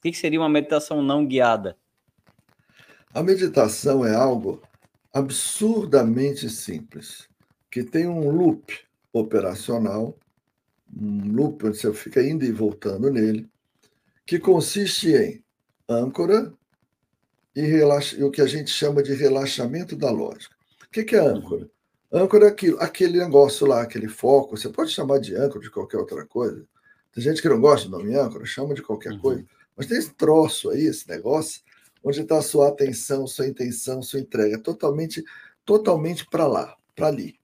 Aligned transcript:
O 0.00 0.02
que 0.02 0.14
seria 0.14 0.40
uma 0.40 0.48
meditação 0.48 1.02
não 1.02 1.26
guiada? 1.26 1.76
A 3.12 3.22
meditação 3.22 4.02
é 4.02 4.14
algo 4.14 4.62
absurdamente 5.12 6.48
simples, 6.48 7.28
que 7.70 7.84
tem 7.84 8.06
um 8.06 8.30
loop 8.30 8.78
operacional, 9.12 10.16
um 10.96 11.30
loop 11.30 11.66
onde 11.66 11.76
você 11.76 11.92
fica 11.92 12.22
indo 12.22 12.46
e 12.46 12.50
voltando 12.50 13.10
nele, 13.10 13.46
que 14.24 14.38
consiste 14.38 15.12
em 15.12 15.44
âncora 15.86 16.50
e, 17.54 17.60
e 17.60 18.24
o 18.24 18.30
que 18.30 18.40
a 18.40 18.46
gente 18.46 18.70
chama 18.70 19.02
de 19.02 19.12
relaxamento 19.12 19.94
da 19.94 20.10
lógica. 20.10 20.56
O 20.86 20.88
que 20.88 21.14
é 21.14 21.20
âncora? 21.20 21.68
Âncora 22.10 22.46
é 22.46 22.48
aquilo, 22.48 22.80
aquele 22.80 23.18
negócio 23.18 23.66
lá, 23.66 23.82
aquele 23.82 24.08
foco. 24.08 24.56
Você 24.56 24.70
pode 24.70 24.92
chamar 24.92 25.18
de 25.18 25.36
âncora 25.36 25.60
de 25.60 25.70
qualquer 25.70 25.98
outra 25.98 26.24
coisa. 26.26 26.66
Tem 27.12 27.22
gente 27.22 27.42
que 27.42 27.48
não 27.50 27.60
gosta 27.60 27.86
do 27.86 27.98
nome 27.98 28.14
âncora, 28.16 28.46
chama 28.46 28.72
de 28.72 28.80
qualquer 28.80 29.12
uhum. 29.12 29.18
coisa. 29.18 29.44
Mas 29.80 29.86
tem 29.86 29.96
esse 29.96 30.12
troço 30.12 30.68
aí, 30.68 30.84
esse 30.84 31.08
negócio, 31.08 31.62
onde 32.04 32.20
está 32.20 32.36
a 32.36 32.42
sua 32.42 32.68
atenção, 32.68 33.26
sua 33.26 33.46
intenção, 33.46 34.02
sua 34.02 34.20
entrega, 34.20 34.58
totalmente, 34.58 35.24
totalmente 35.64 36.26
para 36.26 36.46
lá, 36.46 36.76
para 36.94 37.06
ali. 37.06 37.40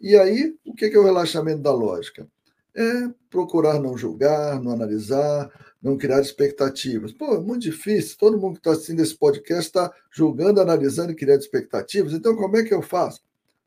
E 0.00 0.16
aí, 0.16 0.58
o 0.64 0.74
que 0.74 0.86
é 0.86 0.98
o 0.98 1.04
relaxamento 1.04 1.62
da 1.62 1.72
lógica? 1.72 2.26
É 2.74 2.82
procurar 3.30 3.78
não 3.78 3.96
julgar, 3.96 4.60
não 4.60 4.72
analisar, 4.72 5.48
não 5.80 5.96
criar 5.96 6.20
expectativas. 6.20 7.12
Pô, 7.12 7.36
é 7.36 7.40
muito 7.40 7.62
difícil. 7.62 8.18
Todo 8.18 8.36
mundo 8.36 8.54
que 8.54 8.58
está 8.58 8.72
assistindo 8.72 8.98
esse 8.98 9.16
podcast 9.16 9.66
está 9.66 9.94
julgando, 10.10 10.60
analisando 10.60 11.12
e 11.12 11.14
criando 11.14 11.42
expectativas. 11.42 12.12
Então, 12.12 12.34
como 12.34 12.56
é 12.56 12.64
que 12.64 12.74
eu 12.74 12.82
faço? 12.82 13.20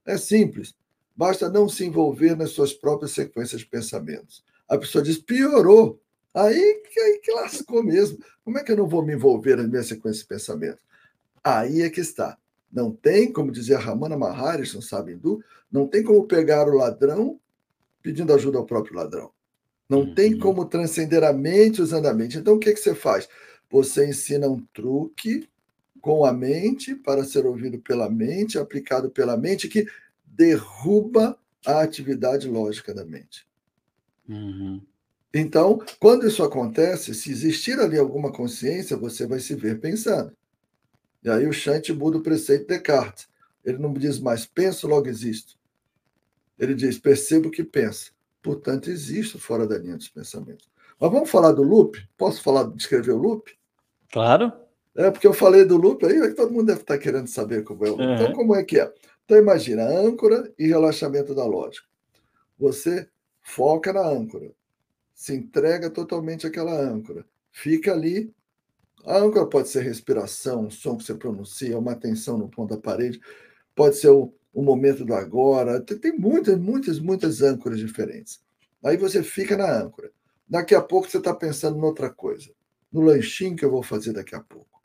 É 0.05 0.17
simples. 0.17 0.75
Basta 1.15 1.49
não 1.49 1.69
se 1.69 1.85
envolver 1.85 2.35
nas 2.35 2.49
suas 2.49 2.73
próprias 2.73 3.11
sequências 3.11 3.61
de 3.61 3.67
pensamentos. 3.67 4.43
A 4.67 4.77
pessoa 4.77 5.01
diz, 5.01 5.17
piorou. 5.17 6.02
Aí, 6.33 6.81
aí 6.97 7.19
que 7.21 7.31
lascou 7.31 7.83
mesmo. 7.83 8.17
Como 8.43 8.57
é 8.57 8.63
que 8.63 8.71
eu 8.71 8.77
não 8.77 8.87
vou 8.87 9.05
me 9.05 9.13
envolver 9.13 9.57
minhas 9.67 9.87
sequências 9.87 10.23
de 10.23 10.27
pensamentos? 10.27 10.83
Aí 11.43 11.81
é 11.81 11.89
que 11.89 12.01
está. 12.01 12.37
Não 12.71 12.91
tem, 12.91 13.31
como 13.31 13.51
dizia 13.51 13.77
Ramana 13.77 14.17
Maharishi, 14.17 14.73
não 14.73 14.81
sabe 14.81 15.13
hindu, 15.13 15.43
não 15.71 15.87
tem 15.87 16.03
como 16.03 16.25
pegar 16.25 16.67
o 16.67 16.75
ladrão 16.75 17.39
pedindo 18.01 18.33
ajuda 18.33 18.57
ao 18.57 18.65
próprio 18.65 18.95
ladrão. 18.95 19.31
Não 19.87 19.99
uhum. 19.99 20.15
tem 20.15 20.37
como 20.37 20.65
transcender 20.65 21.23
a 21.23 21.31
mente 21.31 21.81
usando 21.81 22.07
a 22.07 22.13
mente. 22.13 22.37
Então, 22.37 22.55
o 22.55 22.59
que, 22.59 22.73
que 22.73 22.79
você 22.79 22.95
faz? 22.95 23.29
Você 23.69 24.07
ensina 24.07 24.47
um 24.47 24.59
truque 24.73 25.47
com 26.01 26.25
a 26.25 26.33
mente 26.33 26.95
para 26.95 27.23
ser 27.23 27.45
ouvido 27.45 27.79
pela 27.79 28.09
mente, 28.09 28.57
aplicado 28.57 29.09
pela 29.09 29.37
mente, 29.37 29.69
que 29.69 29.87
derruba 30.25 31.37
a 31.65 31.81
atividade 31.81 32.47
lógica 32.47 32.93
da 32.93 33.05
mente. 33.05 33.47
Uhum. 34.27 34.81
Então, 35.33 35.81
quando 35.99 36.27
isso 36.27 36.43
acontece, 36.43 37.15
se 37.15 37.31
existir 37.31 37.79
ali 37.79 37.97
alguma 37.97 38.31
consciência, 38.31 38.95
você 38.95 39.25
vai 39.25 39.39
se 39.39 39.55
ver 39.55 39.79
pensando. 39.79 40.31
E 41.23 41.29
aí 41.29 41.47
o 41.47 41.53
Chant 41.53 41.89
muda 41.89 42.19
o 42.19 42.21
preceito 42.21 42.67
de 42.67 42.67
Descartes. 42.67 43.27
Ele 43.65 43.79
não 43.79 43.91
diz 43.93 44.19
mais 44.19 44.45
penso, 44.45 44.87
logo 44.87 45.07
existo. 45.07 45.57
Ele 46.59 46.75
diz 46.75 46.99
percebo 46.99 47.49
que 47.49 47.63
pensa. 47.63 48.11
Portanto, 48.43 48.91
existo 48.91 49.39
fora 49.39 49.65
da 49.65 49.77
linha 49.77 49.97
dos 49.97 50.09
pensamentos. 50.09 50.69
Mas 50.99 51.11
vamos 51.11 51.29
falar 51.31 51.53
do 51.53 51.63
loop? 51.63 51.97
Posso 52.15 52.43
falar, 52.43 52.65
descrever 52.65 53.13
o 53.13 53.17
loop? 53.17 53.57
Claro. 54.11 54.51
É, 54.95 55.09
porque 55.09 55.25
eu 55.25 55.33
falei 55.33 55.65
do 55.65 55.77
loop 55.77 56.05
aí, 56.05 56.33
todo 56.35 56.53
mundo 56.53 56.67
deve 56.67 56.81
estar 56.81 56.99
querendo 56.99 57.27
saber 57.27 57.63
como 57.63 57.83
é 57.85 57.89
o 57.89 57.95
loop. 57.95 58.03
Uhum. 58.03 58.13
Então, 58.13 58.33
como 58.33 58.55
é 58.55 58.63
que 58.63 58.79
é? 58.79 58.93
Então, 59.25 59.37
imagina, 59.37 59.83
âncora 59.83 60.53
e 60.59 60.67
relaxamento 60.67 61.33
da 61.33 61.45
lógica. 61.45 61.87
Você 62.59 63.07
foca 63.41 63.91
na 63.91 64.05
âncora 64.07 64.51
se 65.13 65.33
entrega 65.33 65.89
totalmente 65.89 66.47
àquela 66.47 66.73
âncora. 66.73 67.25
Fica 67.51 67.91
ali. 67.91 68.33
A 69.05 69.17
âncora 69.17 69.45
pode 69.45 69.69
ser 69.69 69.81
respiração, 69.81 70.65
um 70.65 70.69
som 70.69 70.97
que 70.97 71.03
você 71.03 71.13
pronuncia, 71.13 71.77
uma 71.77 71.91
atenção 71.91 72.37
no 72.37 72.49
ponto 72.49 72.73
da 72.73 72.81
parede, 72.81 73.19
pode 73.75 73.97
ser 73.97 74.09
o, 74.09 74.33
o 74.53 74.61
momento 74.61 75.03
do 75.03 75.13
agora. 75.13 75.81
Tem, 75.81 75.97
tem 75.97 76.17
muitas, 76.17 76.57
muitas, 76.57 76.99
muitas 76.99 77.41
âncoras 77.41 77.79
diferentes. 77.79 78.41
Aí 78.83 78.97
você 78.97 79.21
fica 79.21 79.57
na 79.57 79.71
âncora. 79.71 80.11
Daqui 80.47 80.73
a 80.73 80.81
pouco 80.81 81.09
você 81.09 81.17
está 81.17 81.33
pensando 81.33 81.77
em 81.77 81.81
outra 81.81 82.09
coisa. 82.09 82.49
No 82.91 83.01
lanchinho 83.01 83.55
que 83.55 83.65
eu 83.65 83.71
vou 83.71 83.83
fazer 83.83 84.13
daqui 84.13 84.35
a 84.35 84.41
pouco. 84.41 84.81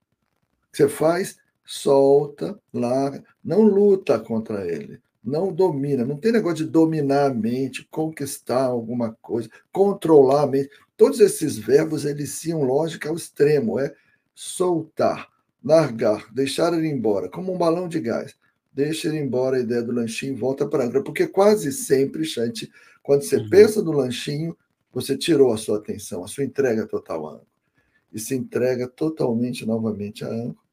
Você 0.72 0.88
faz? 0.88 1.36
Solta, 1.64 2.58
larga, 2.72 3.22
não 3.44 3.62
luta 3.62 4.18
contra 4.18 4.66
ele 4.66 5.00
não 5.28 5.52
domina, 5.52 6.04
não 6.04 6.16
tem 6.16 6.32
negócio 6.32 6.64
de 6.64 6.70
dominar 6.70 7.26
a 7.26 7.34
mente, 7.34 7.86
conquistar 7.90 8.64
alguma 8.64 9.12
coisa, 9.20 9.48
controlar 9.70 10.42
a 10.42 10.46
mente. 10.46 10.70
Todos 10.96 11.20
esses 11.20 11.58
verbos 11.58 12.04
eliciam 12.04 12.62
lógica 12.62 13.08
ao 13.08 13.14
extremo, 13.14 13.78
é 13.78 13.94
soltar, 14.34 15.28
largar, 15.62 16.32
deixar 16.32 16.72
ele 16.72 16.88
embora, 16.88 17.28
como 17.28 17.52
um 17.52 17.58
balão 17.58 17.88
de 17.88 18.00
gás. 18.00 18.34
Deixa 18.72 19.08
ele 19.08 19.18
embora 19.18 19.56
a 19.56 19.60
ideia 19.60 19.82
do 19.82 19.92
lanchinho 19.92 20.36
volta 20.36 20.66
para 20.66 20.84
a 20.84 21.02
porque 21.02 21.26
quase 21.26 21.72
sempre, 21.72 22.24
Chante, 22.24 22.70
quando 23.02 23.22
você 23.22 23.36
uhum. 23.36 23.50
pensa 23.50 23.82
no 23.82 23.92
lanchinho, 23.92 24.56
você 24.92 25.16
tirou 25.16 25.52
a 25.52 25.56
sua 25.56 25.78
atenção, 25.78 26.24
a 26.24 26.28
sua 26.28 26.44
entrega 26.44 26.86
total 26.86 27.26
à 27.26 27.30
âncora. 27.32 27.48
E 28.12 28.18
se 28.18 28.34
entrega 28.34 28.88
totalmente 28.88 29.66
novamente 29.66 30.24
à 30.24 30.28
âncora 30.28 30.67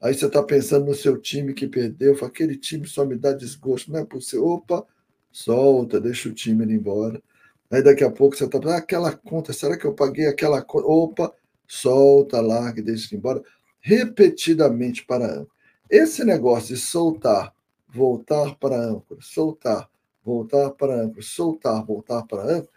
Aí 0.00 0.14
você 0.14 0.26
está 0.26 0.42
pensando 0.42 0.86
no 0.86 0.94
seu 0.94 1.20
time 1.20 1.52
que 1.52 1.66
perdeu, 1.66 2.16
fala, 2.16 2.30
aquele 2.30 2.56
time 2.56 2.86
só 2.86 3.04
me 3.04 3.16
dá 3.16 3.32
desgosto, 3.32 3.92
não 3.92 4.00
é 4.00 4.04
por 4.04 4.22
ser, 4.22 4.38
opa, 4.38 4.86
solta, 5.30 6.00
deixa 6.00 6.28
o 6.28 6.32
time 6.32 6.64
ir 6.64 6.70
embora. 6.70 7.22
Aí 7.70 7.82
daqui 7.82 8.02
a 8.02 8.10
pouco 8.10 8.34
você 8.36 8.44
está 8.44 8.58
pensando, 8.58 8.74
ah, 8.74 8.78
aquela 8.78 9.12
conta, 9.12 9.52
será 9.52 9.76
que 9.76 9.84
eu 9.84 9.94
paguei 9.94 10.26
aquela 10.26 10.62
conta? 10.62 10.86
Opa, 10.86 11.34
solta, 11.66 12.40
larga, 12.40 12.82
deixa 12.82 13.14
ir 13.14 13.18
embora, 13.18 13.42
repetidamente 13.80 15.04
para 15.04 15.26
a 15.26 15.32
âncora. 15.32 15.48
Esse 15.90 16.24
negócio 16.24 16.74
de 16.74 16.80
soltar, 16.80 17.52
voltar 17.88 18.54
para 18.56 18.76
a 18.76 18.84
âncora, 18.84 19.20
soltar, 19.20 19.90
voltar 20.24 20.70
para 20.70 20.94
a 20.94 21.02
âncora, 21.02 21.22
soltar, 21.22 21.84
voltar 21.84 22.22
para 22.22 22.42
a 22.42 22.46
âncora, 22.46 22.68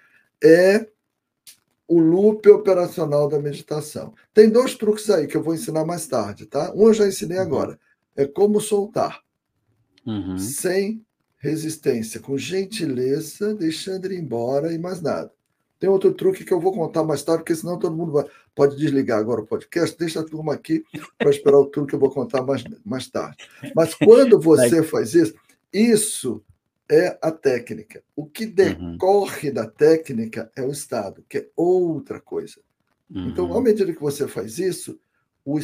é 0.44 0.88
o 1.94 2.00
loop 2.00 2.50
operacional 2.50 3.30
da 3.30 3.40
meditação. 3.40 4.14
Tem 4.34 4.50
dois 4.50 4.74
truques 4.74 5.10
aí 5.12 5.28
que 5.28 5.38
eu 5.38 5.44
vou 5.44 5.54
ensinar 5.54 5.86
mais 5.86 6.08
tarde, 6.08 6.48
tá? 6.48 6.74
Um 6.74 6.88
eu 6.88 6.94
já 6.94 7.08
ensinei 7.08 7.38
uhum. 7.38 7.44
agora. 7.44 7.80
É 8.16 8.26
como 8.26 8.60
soltar. 8.60 9.22
Uhum. 10.06 10.38
Sem 10.38 11.06
resistência, 11.38 12.20
com 12.20 12.36
gentileza, 12.36 13.54
deixando 13.54 14.12
ir 14.12 14.20
embora 14.20 14.74
e 14.74 14.80
mais 14.80 15.02
nada. 15.02 15.32
Tem 15.80 15.90
outro 15.90 16.14
truque 16.14 16.44
que 16.44 16.54
eu 16.54 16.60
vou 16.60 16.74
contar 16.74 17.04
mais 17.04 17.22
tarde, 17.22 17.44
porque 17.44 17.56
senão 17.56 17.78
todo 17.78 17.96
mundo 17.96 18.14
vai, 18.14 18.26
pode 18.56 18.76
desligar 18.76 19.20
agora 19.20 19.42
o 19.42 19.46
podcast. 19.46 19.96
Deixa 19.98 20.22
a 20.22 20.24
turma 20.24 20.54
aqui 20.54 20.84
para 21.18 21.30
esperar 21.30 21.60
o 21.60 21.66
truque 21.66 21.90
que 21.90 21.96
eu 21.96 22.00
vou 22.00 22.10
contar 22.10 22.42
mais, 22.42 22.64
mais 22.84 23.08
tarde. 23.08 23.38
Mas 23.76 23.94
quando 23.94 24.40
você 24.42 24.82
faz 24.82 25.14
isso, 25.14 25.36
isso 25.72 26.42
é 26.94 27.18
a 27.22 27.32
técnica. 27.32 28.04
O 28.16 28.26
que 28.26 28.46
decorre 28.46 29.50
uhum. 29.50 29.56
da 29.56 29.68
técnica 29.68 30.52
é 30.56 30.62
o 30.62 30.72
estado, 30.72 31.26
que 31.28 31.40
é 31.40 31.50
outra 31.56 32.22
coisa. 32.22 32.62
Uhum. 33.10 33.30
Então, 33.30 33.58
à 33.58 33.62
medida 33.62 33.92
que 33.92 34.02
você 34.02 34.28
faz 34.28 34.60
isso, 34.60 35.00
o, 35.44 35.60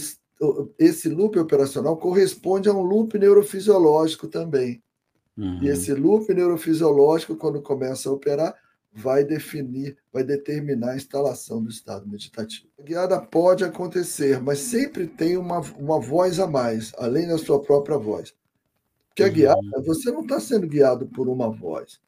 esse 0.80 1.08
loop 1.08 1.38
operacional 1.38 1.98
corresponde 1.98 2.68
a 2.68 2.74
um 2.74 2.82
loop 2.82 3.18
neurofisiológico 3.20 4.28
também. 4.28 4.82
Uhum. 5.38 5.64
E 5.64 5.70
esse 5.70 5.94
loop 5.94 6.34
neurofisiológico, 6.34 7.36
quando 7.36 7.62
começa 7.62 8.10
a 8.10 8.14
operar, 8.14 8.56
vai 8.92 9.24
definir, 9.24 9.96
vai 10.12 10.24
determinar 10.24 10.92
a 10.92 10.96
instalação 10.96 11.64
do 11.64 11.70
estado 11.70 12.08
meditativo. 12.08 12.68
A 12.80 12.82
guiada 12.82 13.22
pode 13.22 13.64
acontecer, 13.64 14.42
mas 14.42 14.58
sempre 14.60 15.06
tem 15.06 15.38
uma, 15.38 15.60
uma 15.78 16.00
voz 16.00 16.40
a 16.40 16.48
mais, 16.48 16.92
além 16.98 17.28
da 17.28 17.38
sua 17.38 17.62
própria 17.62 17.98
voz 17.98 18.34
que 19.20 19.24
é 19.24 19.30
guiado, 19.30 19.60
uhum. 19.60 19.84
você 19.84 20.12
não 20.12 20.22
está 20.22 20.40
sendo 20.40 20.68
guiado 20.68 21.06
por 21.08 21.28
uma 21.28 21.50
voz. 21.50 22.00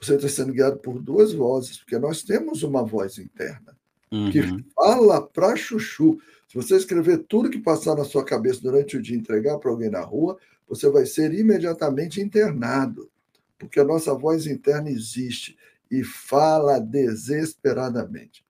Você 0.00 0.14
está 0.14 0.28
sendo 0.28 0.52
guiado 0.52 0.78
por 0.78 1.00
duas 1.00 1.32
vozes, 1.32 1.78
porque 1.78 1.98
nós 1.98 2.22
temos 2.22 2.62
uma 2.62 2.84
voz 2.84 3.18
interna 3.18 3.76
uhum. 4.10 4.30
que 4.30 4.42
fala 4.74 5.20
para 5.20 5.56
chuchu. 5.56 6.18
Se 6.48 6.54
você 6.54 6.76
escrever 6.76 7.24
tudo 7.28 7.50
que 7.50 7.58
passar 7.58 7.96
na 7.96 8.04
sua 8.04 8.24
cabeça 8.24 8.60
durante 8.60 8.96
o 8.96 9.02
dia 9.02 9.16
e 9.16 9.18
entregar 9.18 9.58
para 9.58 9.70
alguém 9.70 9.90
na 9.90 10.00
rua, 10.00 10.38
você 10.68 10.88
vai 10.90 11.06
ser 11.06 11.32
imediatamente 11.34 12.20
internado, 12.20 13.10
porque 13.58 13.80
a 13.80 13.84
nossa 13.84 14.14
voz 14.14 14.46
interna 14.46 14.90
existe 14.90 15.56
e 15.90 16.02
fala 16.04 16.78
desesperadamente. 16.78 18.44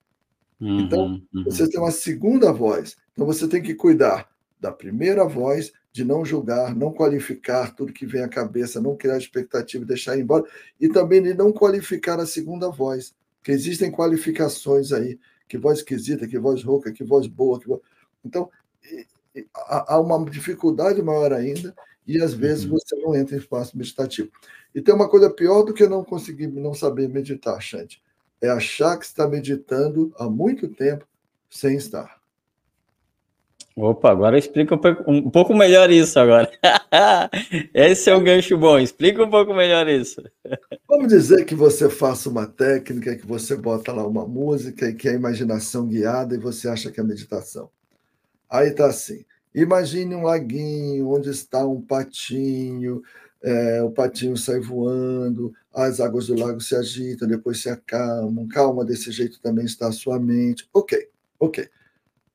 Uhum, 0.60 0.80
então, 0.80 1.22
uhum. 1.34 1.44
você 1.44 1.68
tem 1.68 1.80
uma 1.80 1.90
segunda 1.90 2.52
voz. 2.52 2.96
Então, 3.12 3.26
você 3.26 3.48
tem 3.48 3.62
que 3.62 3.74
cuidar 3.74 4.31
da 4.62 4.70
primeira 4.70 5.24
voz 5.24 5.72
de 5.92 6.04
não 6.04 6.24
julgar, 6.24 6.74
não 6.74 6.92
qualificar 6.92 7.74
tudo 7.74 7.92
que 7.92 8.06
vem 8.06 8.22
à 8.22 8.28
cabeça, 8.28 8.80
não 8.80 8.96
criar 8.96 9.18
expectativa 9.18 9.82
e 9.82 9.86
deixar 9.86 10.16
ir 10.16 10.22
embora, 10.22 10.44
e 10.80 10.88
também 10.88 11.20
de 11.20 11.34
não 11.34 11.52
qualificar 11.52 12.20
a 12.20 12.24
segunda 12.24 12.70
voz, 12.70 13.12
porque 13.38 13.50
existem 13.50 13.90
qualificações 13.90 14.92
aí, 14.92 15.18
que 15.48 15.58
voz 15.58 15.78
esquisita, 15.78 16.28
que 16.28 16.38
voz 16.38 16.62
rouca, 16.62 16.92
que 16.92 17.02
voz 17.02 17.26
boa, 17.26 17.58
que 17.58 17.66
voz... 17.66 17.80
então 18.24 18.48
há 19.54 19.98
uma 19.98 20.24
dificuldade 20.30 21.02
maior 21.02 21.32
ainda, 21.32 21.74
e 22.06 22.22
às 22.22 22.32
vezes 22.32 22.64
uhum. 22.64 22.70
você 22.78 22.94
não 22.96 23.16
entra 23.16 23.34
em 23.34 23.40
espaço 23.40 23.76
meditativo. 23.76 24.30
E 24.72 24.80
tem 24.80 24.94
uma 24.94 25.08
coisa 25.08 25.28
pior 25.28 25.62
do 25.62 25.74
que 25.74 25.88
não 25.88 26.04
conseguir, 26.04 26.46
não 26.46 26.72
saber 26.72 27.08
meditar, 27.08 27.60
Xande, 27.60 28.00
é 28.40 28.48
achar 28.48 28.96
que 28.96 29.04
está 29.04 29.26
meditando 29.26 30.12
há 30.16 30.30
muito 30.30 30.68
tempo 30.68 31.04
sem 31.50 31.76
estar. 31.76 32.21
Opa, 33.74 34.10
agora 34.10 34.38
explica 34.38 34.74
um 35.06 35.30
pouco 35.30 35.54
melhor 35.54 35.90
isso 35.90 36.18
agora. 36.18 36.50
Esse 37.72 38.10
é 38.10 38.16
um 38.16 38.22
gancho 38.22 38.56
bom. 38.58 38.78
Explica 38.78 39.22
um 39.22 39.30
pouco 39.30 39.54
melhor 39.54 39.88
isso. 39.88 40.22
Vamos 40.86 41.08
dizer 41.08 41.44
que 41.46 41.54
você 41.54 41.88
faça 41.88 42.28
uma 42.28 42.46
técnica, 42.46 43.16
que 43.16 43.26
você 43.26 43.56
bota 43.56 43.92
lá 43.92 44.06
uma 44.06 44.26
música 44.26 44.88
e 44.88 44.94
que 44.94 45.08
é 45.08 45.14
imaginação 45.14 45.86
guiada 45.86 46.34
e 46.34 46.38
você 46.38 46.68
acha 46.68 46.90
que 46.90 47.00
é 47.00 47.02
meditação. 47.02 47.70
Aí 48.48 48.70
tá 48.72 48.86
assim: 48.86 49.24
imagine 49.54 50.14
um 50.14 50.24
laguinho 50.24 51.08
onde 51.08 51.30
está 51.30 51.66
um 51.66 51.80
patinho, 51.80 53.02
é, 53.42 53.82
o 53.82 53.90
patinho 53.90 54.36
sai 54.36 54.60
voando, 54.60 55.54
as 55.72 55.98
águas 55.98 56.26
do 56.26 56.38
lago 56.38 56.60
se 56.60 56.76
agitam, 56.76 57.26
depois 57.26 57.62
se 57.62 57.70
acalmam. 57.70 58.46
Calma, 58.48 58.84
desse 58.84 59.10
jeito 59.10 59.40
também 59.40 59.64
está 59.64 59.88
a 59.88 59.92
sua 59.92 60.20
mente. 60.20 60.68
Ok, 60.74 61.08
ok. 61.40 61.70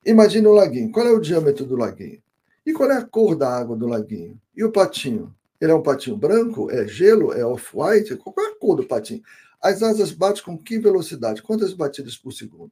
Imagine 0.07 0.48
o 0.48 0.54
laguinho. 0.54 0.92
Qual 0.92 1.06
é 1.06 1.12
o 1.12 1.19
diâmetro 1.19 1.65
do 1.65 1.75
laguinho? 1.75 2.21
E 2.65 2.74
qual 2.74 2.89
é 2.92 2.98
a 2.98 3.06
cor 3.06 3.36
da 3.36 3.50
água 3.50 3.75
do 3.75 3.88
laguinho? 3.88 4.39
E 4.56 4.63
o 4.63 4.71
patinho? 4.71 5.36
Ele 5.59 5.71
é 5.71 5.75
um 5.75 5.83
patinho 5.83 6.18
branco? 6.18 6.71
É 6.71 6.88
gelo? 6.88 7.33
É 7.33 7.45
off-white? 7.45 8.15
Qual 8.15 8.33
é 8.39 8.51
a 8.51 8.56
cor 8.56 8.75
do 8.75 8.83
patinho? 8.83 9.21
As 9.62 9.83
asas 9.83 10.12
batem 10.12 10.44
com 10.44 10.57
que 10.57 10.80
velocidade? 10.80 11.42
Quantas 11.42 11.74
batidas 11.74 12.18
por 12.18 12.31
segundo? 12.31 12.71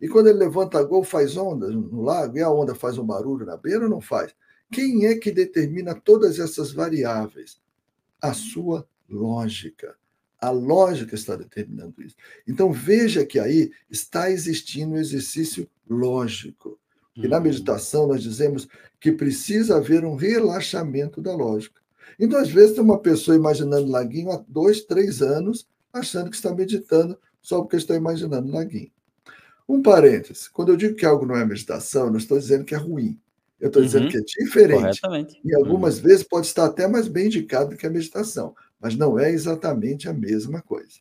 E 0.00 0.08
quando 0.08 0.28
ele 0.28 0.38
levanta 0.38 0.78
a 0.78 0.82
gol, 0.82 1.02
faz 1.02 1.36
ondas 1.36 1.74
no 1.74 2.02
lago? 2.02 2.36
E 2.36 2.42
a 2.42 2.50
onda 2.50 2.74
faz 2.74 2.98
um 2.98 3.04
barulho 3.04 3.46
na 3.46 3.56
beira 3.56 3.84
ou 3.84 3.90
não 3.90 4.00
faz? 4.00 4.34
Quem 4.70 5.06
é 5.06 5.14
que 5.14 5.30
determina 5.30 5.94
todas 5.94 6.38
essas 6.38 6.72
variáveis? 6.72 7.58
a 8.24 8.32
sua 8.32 8.88
lógica. 9.06 9.96
A 10.46 10.50
lógica 10.50 11.14
está 11.14 11.36
determinando 11.36 12.02
isso. 12.02 12.16
Então 12.46 12.72
veja 12.72 13.24
que 13.24 13.38
aí 13.38 13.70
está 13.90 14.30
existindo 14.30 14.94
um 14.94 14.98
exercício 14.98 15.68
lógico. 15.88 16.78
E 17.16 17.28
na 17.28 17.36
uhum. 17.36 17.44
meditação 17.44 18.06
nós 18.06 18.22
dizemos 18.22 18.66
que 19.00 19.12
precisa 19.12 19.76
haver 19.76 20.04
um 20.04 20.16
relaxamento 20.16 21.20
da 21.20 21.34
lógica. 21.34 21.80
Então, 22.18 22.38
às 22.38 22.48
vezes, 22.48 22.74
tem 22.74 22.82
uma 22.82 22.98
pessoa 22.98 23.36
imaginando 23.36 23.90
laguinho 23.90 24.30
há 24.30 24.44
dois, 24.46 24.82
três 24.82 25.20
anos, 25.20 25.66
achando 25.92 26.30
que 26.30 26.36
está 26.36 26.54
meditando 26.54 27.18
só 27.40 27.60
porque 27.60 27.76
está 27.76 27.94
imaginando 27.94 28.52
laguinho. 28.52 28.90
Um 29.68 29.82
parêntese: 29.82 30.50
quando 30.50 30.70
eu 30.70 30.76
digo 30.76 30.94
que 30.94 31.06
algo 31.06 31.26
não 31.26 31.36
é 31.36 31.44
meditação, 31.44 32.10
não 32.10 32.18
estou 32.18 32.38
dizendo 32.38 32.64
que 32.64 32.74
é 32.74 32.78
ruim. 32.78 33.18
Eu 33.60 33.68
estou 33.68 33.82
dizendo 33.82 34.04
uhum. 34.04 34.10
que 34.10 34.18
é 34.18 34.20
diferente. 34.20 35.00
E 35.44 35.54
algumas 35.54 35.96
uhum. 35.96 36.02
vezes 36.02 36.22
pode 36.22 36.46
estar 36.46 36.66
até 36.66 36.86
mais 36.86 37.08
bem 37.08 37.26
indicado 37.26 37.70
do 37.70 37.76
que 37.76 37.86
a 37.86 37.90
meditação, 37.90 38.54
mas 38.84 38.96
não 38.96 39.18
é 39.18 39.30
exatamente 39.30 40.10
a 40.10 40.12
mesma 40.12 40.60
coisa. 40.60 41.00